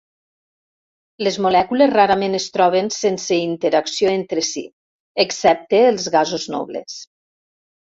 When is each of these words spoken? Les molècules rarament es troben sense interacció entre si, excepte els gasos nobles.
Les 1.27 1.35
molècules 1.45 1.91
rarament 1.95 2.37
es 2.37 2.47
troben 2.55 2.89
sense 2.97 3.39
interacció 3.43 4.15
entre 4.15 4.47
si, 4.49 4.65
excepte 5.27 5.85
els 5.93 6.11
gasos 6.19 6.51
nobles. 6.59 6.99